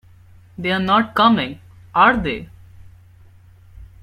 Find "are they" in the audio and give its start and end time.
1.93-2.49